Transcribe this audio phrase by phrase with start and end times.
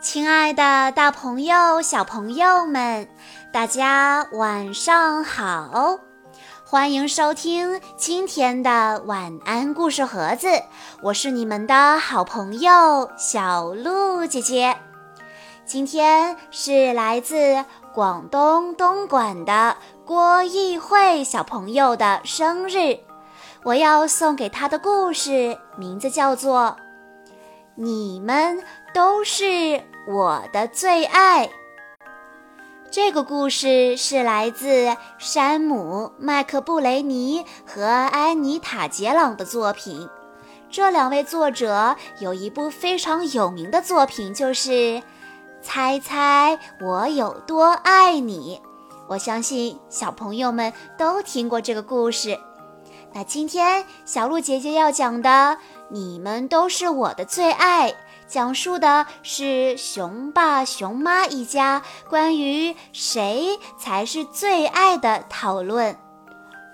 [0.00, 3.08] 亲爱的，大朋友、小朋友们，
[3.52, 5.98] 大家晚上好！
[6.66, 10.48] 欢迎收听今天的晚安故事盒子，
[11.02, 14.76] 我是你们的好朋友小鹿姐姐。
[15.64, 22.98] 今天是来自广东东莞的郭艺慧小朋友的生日，
[23.64, 26.76] 我要送给他的故事名字叫做
[27.76, 28.62] 《你们
[28.92, 29.44] 都是》。
[30.06, 31.48] 我的最爱。
[32.90, 40.10] 这个故事是来自山姆·麦克布雷尼和安妮塔·杰朗的作品。
[40.70, 44.70] 这两位作者有一部非常有名的作品，就是
[45.62, 48.60] 《猜猜我有多爱你》。
[49.08, 52.38] 我相信小朋友们都听过这个故事。
[53.14, 55.56] 那今天小鹿姐姐要讲的，
[55.88, 57.94] 你们都是我的最爱。
[58.26, 65.96] 讲述的是熊爸熊妈一家关于谁才是最爱的讨论。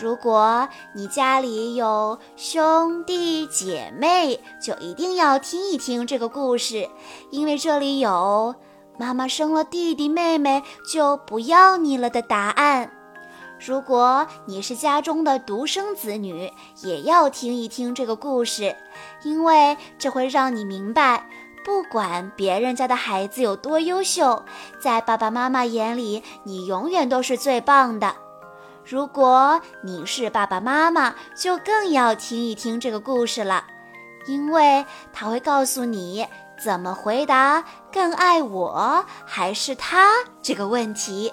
[0.00, 6.88] 如果你家里有兄弟姐妹，就一定要听一听这个故事，
[7.30, 8.56] 因为这里有
[8.98, 12.90] 妈妈生了弟弟妹妹就不要你了的答案。
[13.58, 16.52] 如果你是家中的独生子女，
[16.82, 18.76] 也要听一听这个故事，
[19.22, 21.28] 因为这会让你明白。
[21.64, 24.44] 不管别人家的孩子有多优秀，
[24.78, 28.14] 在爸爸妈妈眼里，你永远都是最棒的。
[28.84, 33.64] 如果你是爸爸妈妈，就更要听一听这个故事了，
[34.26, 36.26] 因为他会告诉你
[36.62, 41.32] 怎么回答“更爱我还是他”这个问题。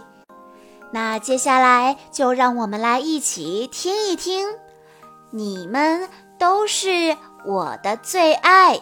[0.93, 4.47] 那接下来就让我们来一起听一听，
[5.29, 8.81] 你们都是我的最爱。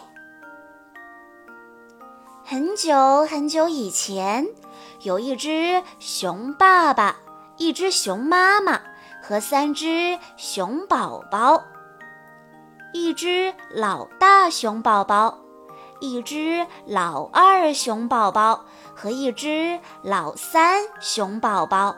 [2.44, 4.44] 很久很久以前，
[5.02, 7.16] 有一只熊爸爸、
[7.58, 8.80] 一只熊妈妈
[9.22, 11.62] 和三只熊宝宝。
[12.92, 15.38] 一只老大熊宝宝，
[16.00, 18.64] 一只老二熊宝宝
[18.96, 21.94] 和一只老三熊宝宝。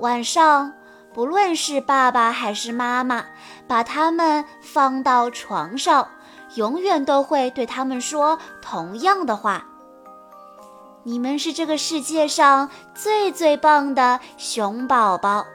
[0.00, 0.72] 晚上，
[1.12, 3.26] 不论是爸爸还是妈妈，
[3.68, 6.08] 把他们放到床上。
[6.56, 9.64] 永远都会对他们说同样的话
[11.04, 15.46] ：“你们是这个世界上最最棒的熊宝宝。”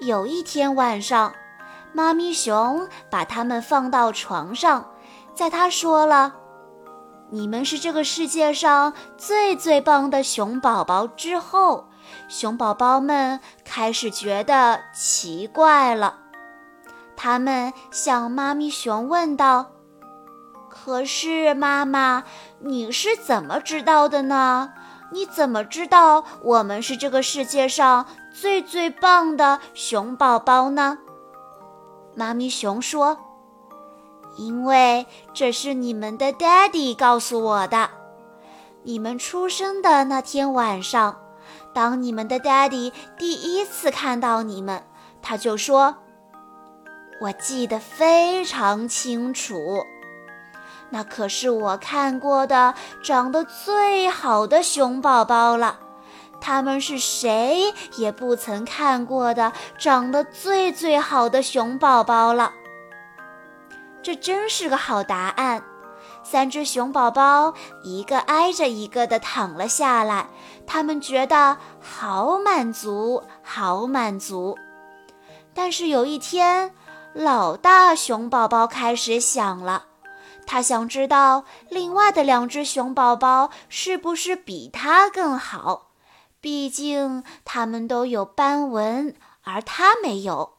[0.00, 1.32] 有一天晚上，
[1.92, 4.90] 妈咪熊把他们放到床上，
[5.32, 6.34] 在他说了
[7.30, 11.86] “你们是这个世界上最最棒的熊宝宝”之后，
[12.28, 16.18] 熊宝宝们开始觉得奇怪了。
[17.16, 19.72] 他们向妈咪熊问道
[20.68, 22.24] ：“可是，妈妈，
[22.58, 24.72] 你是怎么知道的呢？
[25.12, 30.98] 你怎么知道我们是这个世界上最最棒的熊宝宝呢？”
[32.16, 33.16] 妈咪熊说
[34.36, 37.88] ：“因为这是你们的 daddy 告诉我的。
[38.82, 41.21] 你们出生的那天晚上，
[41.74, 44.82] 当你们的 daddy 第一次看到你们，
[45.20, 45.96] 他就说。”
[47.20, 49.84] 我记得非常清楚，
[50.90, 55.78] 那可是我看过的长得最好的熊宝宝了。
[56.40, 62.52] 他们是谁也不曾看过的长得最最好的熊宝宝了。
[64.02, 65.62] 这真是个好答案。
[66.22, 70.28] 三只熊宝宝一个挨着一个的躺了下来，
[70.66, 74.58] 他们觉得好满足，好满足。
[75.54, 76.74] 但是有一天。
[77.14, 79.84] 老大熊宝宝开始想了，
[80.46, 85.90] 他想知道另外的两只熊宝宝是不是比他更好。
[86.40, 90.54] 毕竟他们都有斑纹，而他没有。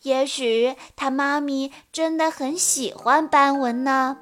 [0.00, 4.16] 也许他妈咪真的很喜欢斑纹呢。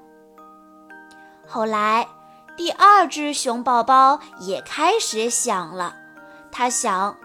[1.46, 2.08] 后来，
[2.56, 5.94] 第二只熊宝宝也开始想了，
[6.50, 7.16] 他想。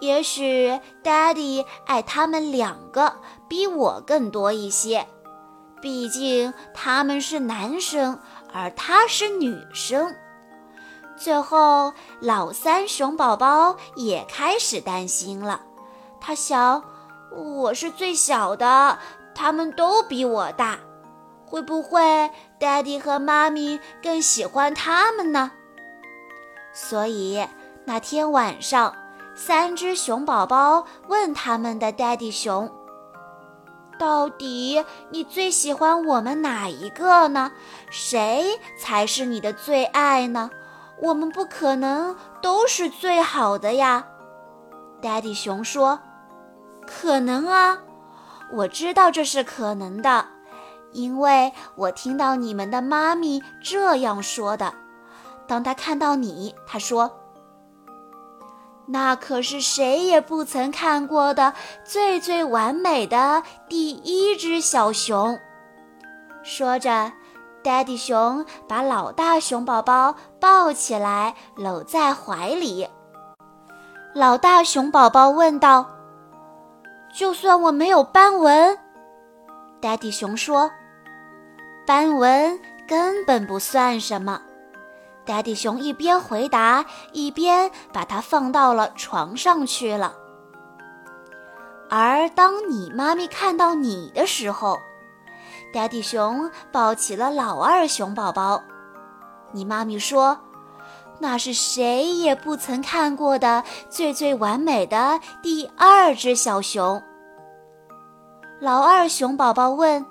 [0.00, 5.06] 也许 Daddy 爱他们两个比我更多一些，
[5.82, 8.18] 毕竟他们是男生，
[8.50, 10.16] 而他是女生。
[11.18, 15.60] 最后，老三熊宝宝也开始担心了。
[16.18, 16.82] 他想，
[17.30, 18.98] 我是最小的，
[19.34, 20.78] 他们都比我大，
[21.50, 25.50] 会不会 Daddy 和妈咪更喜欢他们呢？
[26.72, 27.46] 所以
[27.84, 28.94] 那天晚上。
[29.32, 32.70] 三只熊宝宝问他们的 daddy 熊
[33.98, 37.52] ：“到底你最喜欢我们哪一个呢？
[37.88, 40.50] 谁才是你的最爱呢？
[41.00, 44.04] 我们不可能都是最好的呀。
[45.00, 46.00] ”Daddy 熊说
[46.86, 47.78] ：“可能啊，
[48.52, 50.26] 我知道这是可能的，
[50.92, 54.72] 因为我听到你们的妈咪这样说的。
[55.46, 57.10] 当他看到你，他说。”
[58.92, 61.54] 那可是谁也不曾看过的
[61.84, 65.38] 最最完美的第一只小熊。
[66.42, 67.12] 说着
[67.62, 72.88] ，Daddy 熊把老大熊宝宝抱起来，搂在怀里。
[74.12, 75.86] 老大熊宝宝问道
[77.14, 78.76] ：“就算我没有斑纹
[79.80, 80.68] ？”Daddy 熊说
[81.90, 84.40] ：“斑纹根本不算什么。”
[85.26, 90.14] 达迪熊一边回答，一边把它放到了床上去了。
[91.88, 94.78] 而当你妈咪看到你的时候，
[95.74, 98.62] 达迪熊抱起了老二熊宝宝。
[99.50, 100.38] 你妈咪说
[101.18, 107.02] ：“那是谁也不曾看过的最最完美的第二只小熊。”
[108.62, 110.06] 老二熊宝宝问：“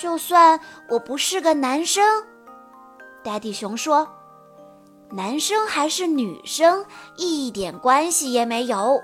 [0.00, 2.24] 就算我不是个男生？”
[3.24, 4.08] 达迪熊说
[5.10, 6.84] ：“男生还是女生
[7.16, 9.02] 一点关系也没有。”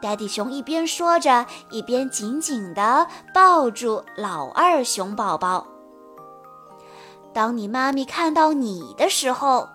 [0.00, 5.66] 达迪熊一边说着，一边紧紧地抱住老二熊宝宝。
[7.34, 9.68] 当你妈咪看到你的时候，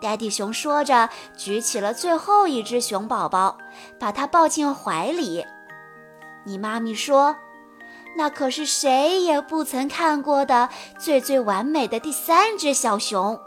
[0.00, 3.58] 达迪熊说着，举起了最后一只熊宝宝，
[4.00, 5.44] 把它抱进怀里。
[6.46, 7.36] 你妈咪说。
[8.14, 10.68] 那可是谁也不曾看过的
[10.98, 13.38] 最最完美的第三只小熊。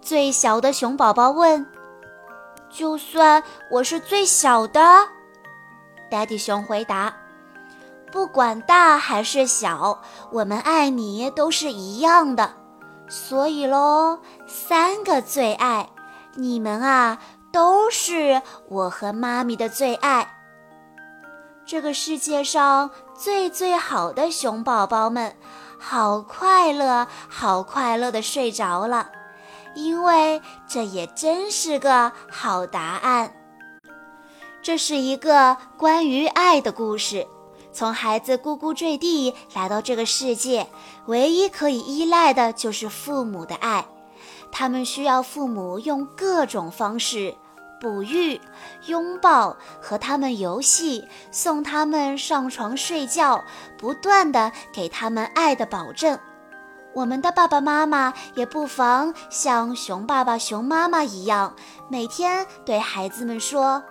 [0.00, 1.66] 最小的熊宝宝问
[2.70, 4.80] ：“就算我是最小的
[6.10, 7.16] ？”Daddy 熊回答
[8.12, 12.52] ：“不管大还是小，我们爱你都是一样的。
[13.08, 15.88] 所以喽，三个最爱，
[16.34, 17.18] 你们啊
[17.50, 20.43] 都是我和妈咪的最爱。
[21.66, 25.36] 这个世界上。”最最好的熊宝宝们，
[25.78, 29.08] 好快乐，好快乐的睡着了，
[29.76, 33.32] 因为这也真是个好答案。
[34.60, 37.24] 这是一个关于爱的故事。
[37.72, 40.66] 从孩子咕咕坠地来到这个世界，
[41.06, 43.86] 唯一可以依赖的就是父母的爱，
[44.50, 47.36] 他们需要父母用各种方式。
[47.80, 48.40] 哺育、
[48.86, 53.44] 拥抱、和他们游戏、送他们上床睡觉，
[53.76, 56.18] 不断的给他们爱的保证。
[56.94, 61.54] 我们的爸爸妈妈也不妨像熊爸爸、熊妈妈一样，
[61.88, 63.82] 每天对孩子们说：“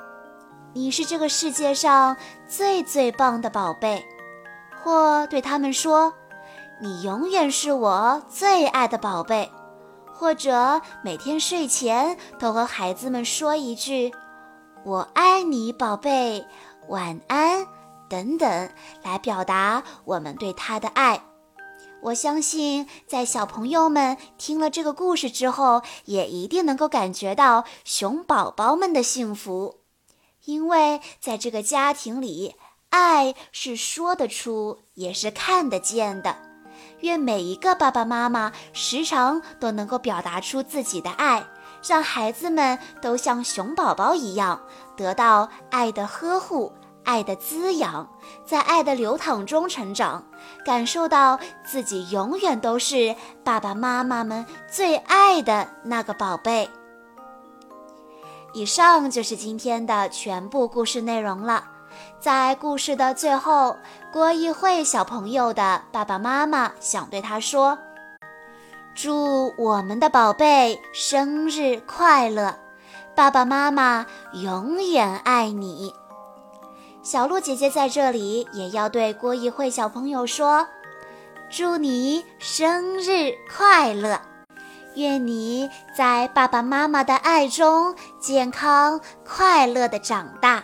[0.73, 2.15] 你是这个世界上
[2.47, 4.03] 最最棒的宝贝。”
[4.81, 6.13] 或对他们说
[6.81, 9.51] ：“你永远是我最爱的宝贝。”
[10.13, 14.13] 或者每天睡前都和孩子们说一句
[14.85, 16.45] “我爱你，宝贝，
[16.87, 17.65] 晚安”
[18.09, 18.69] 等等，
[19.01, 21.23] 来表达我们对他的爱。
[22.03, 29.79] 我相信，在小朋友们听了这个故事之后，也一定能够感觉到熊宝宝们的幸福，
[30.45, 32.55] 因为在这个家庭里，
[32.89, 36.52] 爱是说得出，也是看得见的。
[37.03, 41.45] 愿每一个爸爸妈妈时常都能够表达出自己的爱，
[41.85, 44.61] 让孩子们都像熊宝宝一样，
[44.95, 46.71] 得到爱的呵护、
[47.03, 48.09] 爱的滋养，
[48.45, 50.23] 在爱的流淌中成长，
[50.65, 56.69] 感受到自己永远都是爸爸妈妈们最爱的那个宝贝。
[58.53, 61.65] 以上就是今天的全部故事内容了。
[62.19, 63.77] 在故事的最后，
[64.11, 67.77] 郭一慧小朋友的爸爸妈妈想对他说
[68.95, 72.55] ：“祝我们的宝贝生日快乐，
[73.15, 75.93] 爸爸妈妈永远爱你。”
[77.03, 80.65] 小鹿姐姐在这里也要对郭一慧小朋友说
[81.51, 84.21] ：“祝你生日快乐，
[84.95, 90.63] 愿你在爸爸妈妈的爱中健康快乐的长大。”